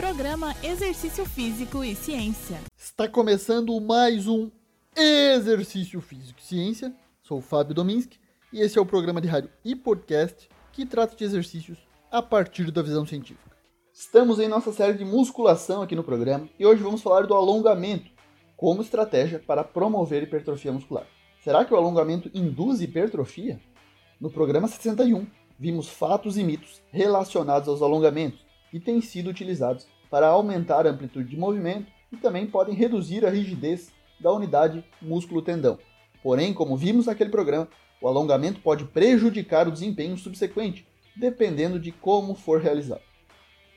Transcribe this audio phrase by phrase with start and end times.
[0.00, 2.58] Programa Exercício Físico e Ciência.
[2.74, 4.50] Está começando mais um
[4.96, 6.94] Exercício Físico e Ciência.
[7.20, 8.18] Sou o Fábio Dominski
[8.50, 11.76] e esse é o programa de rádio e podcast que trata de exercícios
[12.10, 13.54] a partir da visão científica.
[13.92, 18.10] Estamos em nossa série de musculação aqui no programa e hoje vamos falar do alongamento
[18.56, 21.06] como estratégia para promover hipertrofia muscular.
[21.44, 23.60] Será que o alongamento induz hipertrofia?
[24.18, 25.26] No programa 61,
[25.58, 31.28] vimos fatos e mitos relacionados aos alongamentos que têm sido utilizados para aumentar a amplitude
[31.28, 35.78] de movimento e também podem reduzir a rigidez da unidade músculo-tendão.
[36.22, 37.68] Porém, como vimos naquele programa,
[38.00, 43.02] o alongamento pode prejudicar o desempenho subsequente, dependendo de como for realizado.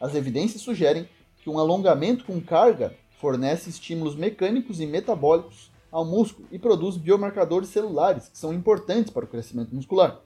[0.00, 1.08] As evidências sugerem
[1.42, 7.68] que um alongamento com carga fornece estímulos mecânicos e metabólicos ao músculo e produz biomarcadores
[7.70, 10.20] celulares que são importantes para o crescimento muscular,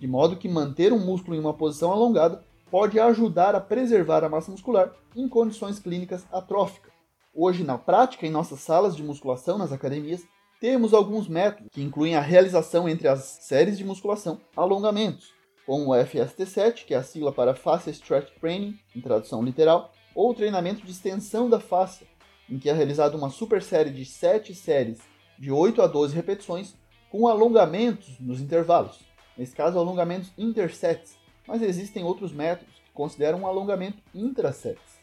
[0.00, 2.42] de modo que manter um músculo em uma posição alongada
[2.72, 6.90] pode ajudar a preservar a massa muscular em condições clínicas atróficas.
[7.34, 10.22] Hoje, na prática, em nossas salas de musculação nas academias,
[10.58, 15.34] temos alguns métodos que incluem a realização entre as séries de musculação alongamentos,
[15.66, 20.32] como o FST7, que é a sigla para Fascia Stretch Training, em tradução literal, ou
[20.32, 22.06] treinamento de extensão da face,
[22.48, 24.98] em que é realizada uma super série de 7 séries
[25.38, 26.74] de 8 a 12 repetições
[27.10, 28.98] com alongamentos nos intervalos,
[29.36, 35.00] nesse caso alongamentos intersets, mas existem outros métodos que consideram um alongamento intrasets.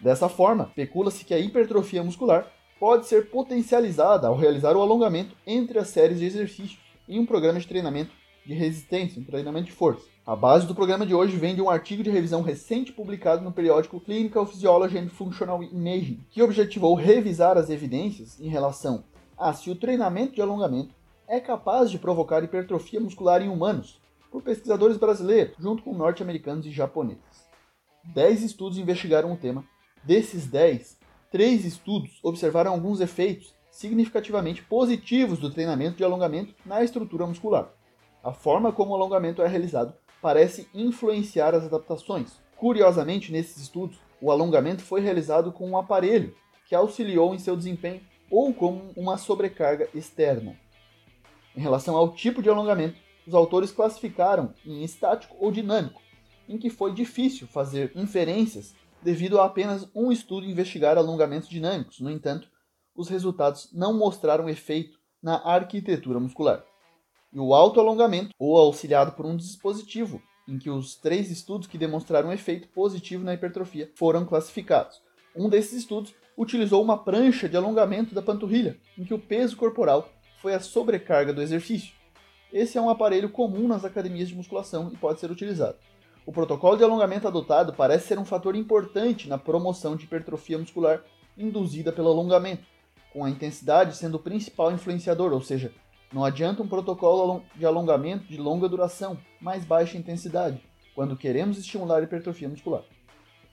[0.00, 5.78] Dessa forma, especula-se que a hipertrofia muscular pode ser potencializada ao realizar o alongamento entre
[5.78, 8.12] as séries de exercícios em um programa de treinamento
[8.46, 10.06] de resistência, um treinamento de força.
[10.24, 13.52] A base do programa de hoje vem de um artigo de revisão recente publicado no
[13.52, 19.04] periódico Clinical Physiology and Functional Imaging, que objetivou revisar as evidências em relação
[19.36, 20.94] a se o treinamento de alongamento
[21.26, 26.70] é capaz de provocar hipertrofia muscular em humanos, por pesquisadores brasileiros, junto com norte-americanos e
[26.70, 27.48] japoneses.
[28.04, 29.64] Dez estudos investigaram o tema.
[30.02, 30.98] Desses dez,
[31.30, 37.70] três estudos observaram alguns efeitos significativamente positivos do treinamento de alongamento na estrutura muscular.
[38.22, 42.40] A forma como o alongamento é realizado parece influenciar as adaptações.
[42.56, 46.34] Curiosamente, nesses estudos, o alongamento foi realizado com um aparelho
[46.66, 48.00] que auxiliou em seu desempenho
[48.30, 50.56] ou com uma sobrecarga externa.
[51.56, 56.00] Em relação ao tipo de alongamento, os autores classificaram em estático ou dinâmico,
[56.48, 62.00] em que foi difícil fazer inferências devido a apenas um estudo investigar alongamentos dinâmicos.
[62.00, 62.48] No entanto,
[62.96, 66.64] os resultados não mostraram efeito na arquitetura muscular.
[67.30, 72.32] E o autoalongamento, ou auxiliado por um dispositivo, em que os três estudos que demonstraram
[72.32, 75.02] efeito positivo na hipertrofia foram classificados.
[75.36, 80.10] Um desses estudos utilizou uma prancha de alongamento da panturrilha, em que o peso corporal
[80.40, 81.97] foi a sobrecarga do exercício.
[82.52, 85.76] Esse é um aparelho comum nas academias de musculação e pode ser utilizado.
[86.24, 91.02] O protocolo de alongamento adotado parece ser um fator importante na promoção de hipertrofia muscular
[91.36, 92.64] induzida pelo alongamento,
[93.12, 95.72] com a intensidade sendo o principal influenciador, ou seja,
[96.12, 100.60] não adianta um protocolo de alongamento de longa duração, mais baixa intensidade,
[100.94, 102.82] quando queremos estimular a hipertrofia muscular.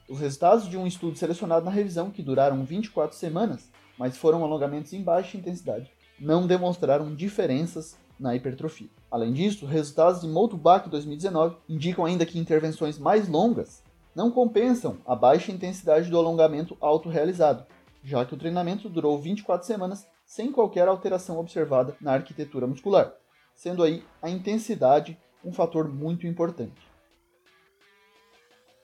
[0.07, 4.93] Os resultados de um estudo selecionado na revisão, que duraram 24 semanas, mas foram alongamentos
[4.93, 8.89] em baixa intensidade, não demonstraram diferenças na hipertrofia.
[9.09, 13.83] Além disso, resultados de Moldbach 2019 indicam ainda que intervenções mais longas
[14.15, 17.65] não compensam a baixa intensidade do alongamento autorrealizado,
[18.03, 23.13] já que o treinamento durou 24 semanas sem qualquer alteração observada na arquitetura muscular,
[23.53, 26.95] sendo aí a intensidade um fator muito importante.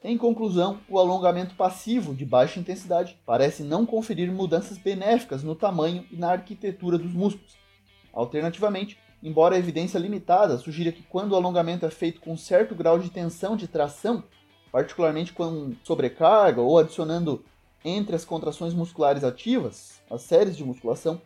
[0.03, 6.05] Em conclusão, o alongamento passivo de baixa intensidade parece não conferir mudanças benéficas no tamanho
[6.11, 7.55] e na arquitetura dos músculos.
[8.11, 12.97] Alternativamente, embora a evidência limitada sugira que quando o alongamento é feito com certo grau
[12.97, 14.23] de tensão de tração,
[14.71, 17.43] particularmente com sobrecarga ou adicionando
[17.83, 21.21] entre as contrações musculares ativas, as séries de musculação,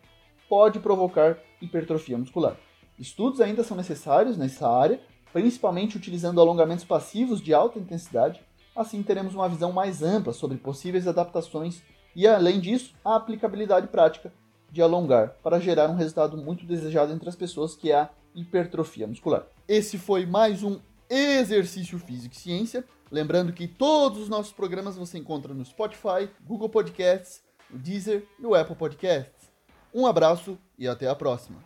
[0.49, 2.57] pode provocar hipertrofia muscular.
[2.97, 4.99] Estudos ainda são necessários nessa área,
[5.33, 8.41] principalmente utilizando alongamentos passivos de alta intensidade,
[8.75, 11.81] assim teremos uma visão mais ampla sobre possíveis adaptações
[12.15, 14.33] e, além disso, a aplicabilidade prática
[14.71, 19.07] de alongar para gerar um resultado muito desejado entre as pessoas, que é a hipertrofia
[19.07, 19.45] muscular.
[19.67, 20.79] Esse foi mais um
[21.09, 22.83] Exercício Físico e Ciência.
[23.11, 28.41] Lembrando que todos os nossos programas você encontra no Spotify, Google Podcasts, no Deezer e
[28.41, 29.49] no Apple Podcasts.
[29.93, 31.57] Um abraço e até a próxima.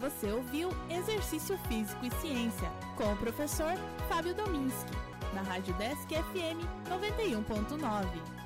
[0.00, 3.74] Você ouviu Exercício Físico e Ciência com o professor
[4.08, 4.92] Fábio Dominski,
[5.34, 8.39] na Rádio Desk FM 91.9.